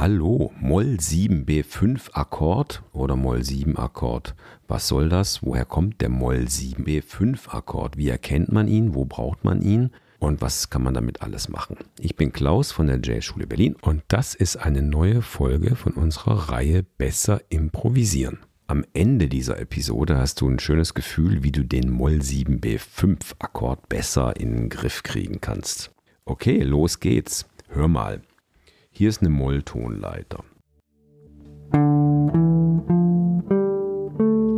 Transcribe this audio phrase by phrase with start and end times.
[0.00, 4.34] Hallo, Moll 7 B5 Akkord oder Moll 7 Akkord.
[4.66, 5.42] Was soll das?
[5.42, 7.98] Woher kommt der Moll 7 B5 Akkord?
[7.98, 8.94] Wie erkennt man ihn?
[8.94, 9.90] Wo braucht man ihn?
[10.18, 11.76] Und was kann man damit alles machen?
[11.98, 16.48] Ich bin Klaus von der Jazzschule Berlin und das ist eine neue Folge von unserer
[16.48, 18.38] Reihe Besser improvisieren.
[18.68, 23.34] Am Ende dieser Episode hast du ein schönes Gefühl, wie du den Moll 7 B5
[23.38, 25.90] Akkord besser in den Griff kriegen kannst.
[26.24, 27.44] Okay, los geht's.
[27.68, 28.22] Hör mal.
[28.92, 30.44] Hier ist eine Molltonleiter.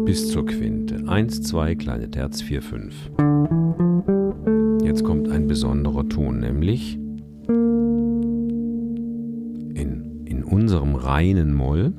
[0.05, 1.05] Bis zur Quinte.
[1.07, 3.11] 1, 2, kleine Terz, 4, 5.
[4.85, 6.97] Jetzt kommt ein besonderer Ton, nämlich
[9.75, 11.93] in, in unserem reinen Moll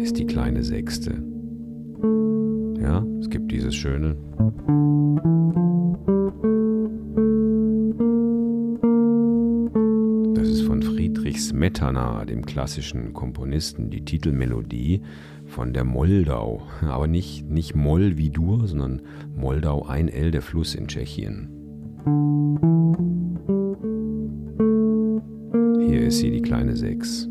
[0.00, 1.22] ist die kleine Sechste.
[2.80, 4.16] Ja, es gibt dieses schöne
[11.38, 15.02] Smetana, dem klassischen Komponisten, die Titelmelodie
[15.46, 16.62] von der Moldau.
[16.82, 19.02] Aber nicht, nicht Moll wie Dur, sondern
[19.36, 21.48] Moldau, ein L, der Fluss in Tschechien.
[25.86, 27.28] Hier ist sie, die kleine 6.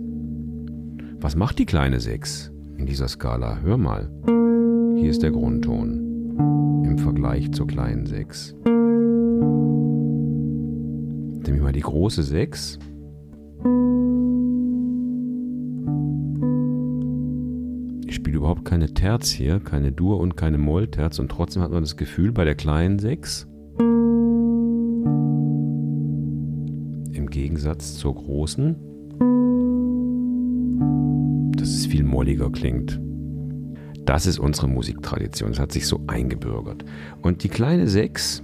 [1.19, 3.59] Was macht die kleine 6 in dieser Skala?
[3.61, 4.11] Hör mal.
[4.95, 8.55] Hier ist der Grundton im Vergleich zur kleinen 6.
[11.43, 12.79] Nehmen wir mal die große 6
[18.49, 22.31] überhaupt keine Terz hier, keine Dur und keine Mollterz und trotzdem hat man das Gefühl
[22.31, 23.45] bei der kleinen 6,
[27.13, 28.75] im Gegensatz zur großen,
[31.57, 32.99] dass es viel molliger klingt.
[34.05, 36.83] Das ist unsere Musiktradition, das hat sich so eingebürgert.
[37.21, 38.41] Und die kleine 6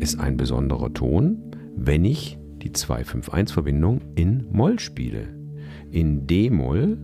[0.00, 5.43] ist ein besonderer Ton, wenn ich die 2-5-1-Verbindung in Moll spiele.
[5.90, 6.98] In D-Moll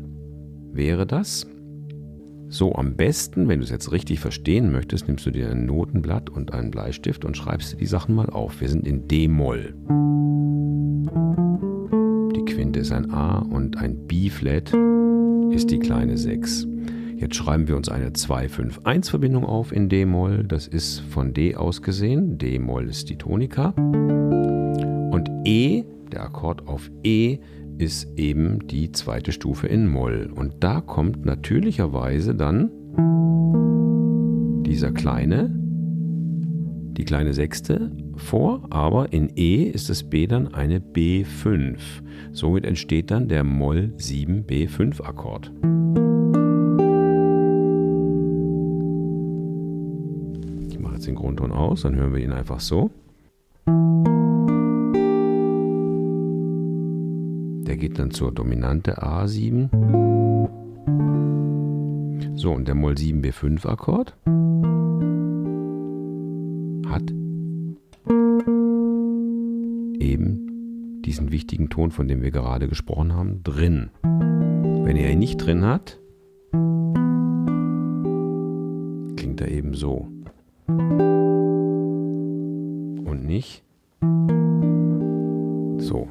[0.72, 1.46] wäre das
[2.52, 6.30] so am besten, wenn du es jetzt richtig verstehen möchtest, nimmst du dir ein Notenblatt
[6.30, 8.60] und einen Bleistift und schreibst dir die Sachen mal auf.
[8.60, 9.72] Wir sind in D-Moll.
[12.34, 14.72] Die Quinte ist ein A und ein B-Flat
[15.52, 16.66] ist die kleine 6.
[17.16, 20.42] Jetzt schreiben wir uns eine 2-5-1-Verbindung auf in D-Moll.
[20.42, 22.36] Das ist von D aus gesehen.
[22.36, 23.74] D-Moll ist die Tonika.
[25.12, 27.38] Und E, der Akkord auf E,
[27.80, 30.30] ist eben die zweite Stufe in Moll.
[30.34, 32.70] Und da kommt natürlicherweise dann
[34.66, 35.50] dieser kleine,
[36.92, 41.78] die kleine Sechste vor, aber in E ist das B dann eine B5.
[42.32, 45.50] Somit entsteht dann der Moll 7 B5 Akkord.
[50.68, 52.90] Ich mache jetzt den Grundton aus, dann hören wir ihn einfach so.
[57.90, 59.68] Geht dann zur Dominante A7.
[62.36, 64.16] So, und der Moll 7 B5 Akkord
[66.88, 67.10] hat
[69.98, 73.90] eben diesen wichtigen Ton, von dem wir gerade gesprochen haben, drin.
[74.02, 75.98] Wenn er ihn nicht drin hat,
[79.16, 80.06] klingt er eben so.
[83.04, 83.64] Und nicht
[85.78, 86.08] so.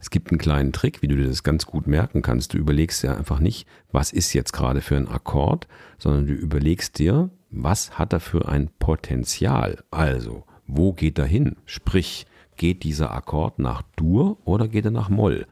[0.00, 2.54] Es gibt einen kleinen Trick, wie du dir das ganz gut merken kannst.
[2.54, 5.68] Du überlegst ja einfach nicht, was ist jetzt gerade für ein Akkord,
[5.98, 9.84] sondern du überlegst dir, was hat er für ein Potenzial?
[9.90, 11.56] Also, wo geht er hin?
[11.66, 15.46] Sprich, geht dieser Akkord nach Dur oder geht er nach Moll?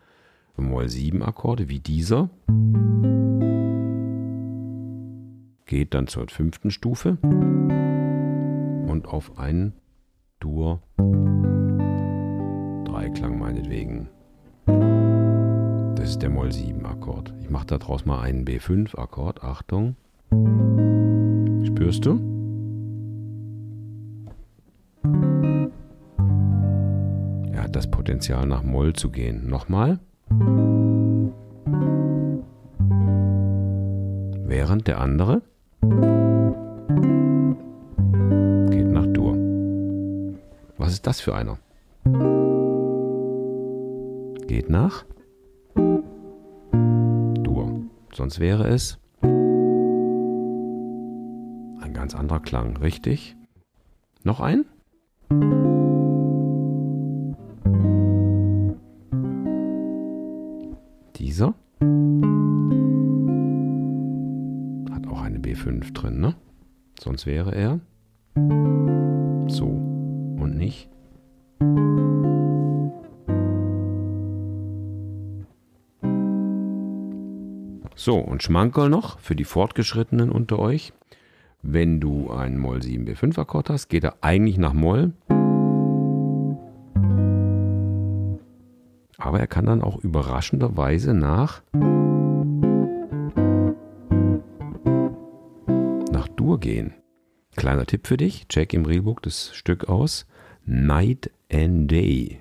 [0.56, 2.30] Moll 7 Akkorde wie dieser
[5.66, 7.18] geht dann zur fünften Stufe
[8.88, 9.74] und auf einen
[10.40, 10.82] Dur
[12.84, 14.08] Dreiklang meinetwegen
[16.08, 17.34] ist der Moll 7 Akkord.
[17.42, 19.44] Ich mache daraus mal einen B5 Akkord.
[19.44, 19.94] Achtung.
[21.66, 22.18] Spürst du?
[27.52, 29.50] Er hat das Potenzial nach Moll zu gehen.
[29.50, 29.98] Nochmal.
[34.46, 35.42] Während der andere
[38.70, 39.36] geht nach Dur.
[40.78, 41.58] Was ist das für einer?
[44.46, 45.04] Geht nach
[48.18, 49.30] Sonst wäre es ein
[51.94, 53.36] ganz anderer Klang, richtig?
[54.24, 54.64] Noch ein?
[61.14, 61.54] Dieser
[64.90, 66.34] hat auch eine B5 drin, ne?
[66.98, 67.78] Sonst wäre er
[78.00, 80.92] So, und Schmankerl noch für die Fortgeschrittenen unter euch.
[81.62, 85.14] Wenn du einen Moll 7 B5 Akkord hast, geht er eigentlich nach Moll.
[89.16, 91.60] Aber er kann dann auch überraschenderweise nach
[96.12, 96.94] nach Dur gehen.
[97.56, 100.28] Kleiner Tipp für dich, check im Reelbook das Stück aus.
[100.64, 102.38] Night and Day.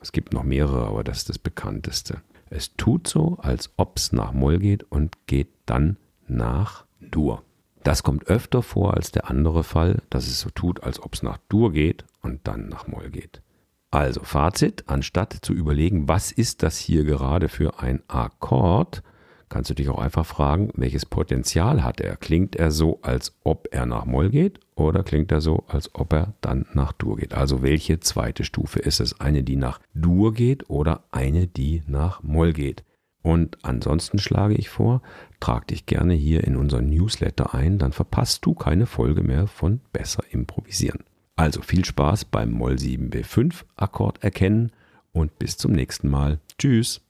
[0.00, 2.22] Es gibt noch mehrere, aber das ist das bekannteste.
[2.56, 5.96] Es tut so, als ob es nach Moll geht und geht dann
[6.28, 7.42] nach Dur.
[7.82, 11.24] Das kommt öfter vor als der andere Fall, dass es so tut, als ob es
[11.24, 13.42] nach Dur geht und dann nach Moll geht.
[13.90, 19.02] Also Fazit, anstatt zu überlegen, was ist das hier gerade für ein Akkord,
[19.54, 22.16] kannst du dich auch einfach fragen, welches Potenzial hat er?
[22.16, 26.12] Klingt er so, als ob er nach Moll geht oder klingt er so, als ob
[26.12, 27.34] er dann nach Dur geht?
[27.34, 29.20] Also welche zweite Stufe ist es?
[29.20, 32.82] Eine, die nach Dur geht oder eine, die nach Moll geht?
[33.22, 35.02] Und ansonsten schlage ich vor,
[35.38, 39.80] trag dich gerne hier in unseren Newsletter ein, dann verpasst du keine Folge mehr von
[39.92, 41.04] Besser improvisieren.
[41.36, 44.72] Also viel Spaß beim Moll 7 B5 Akkord erkennen
[45.12, 46.40] und bis zum nächsten Mal.
[46.58, 47.03] Tschüss.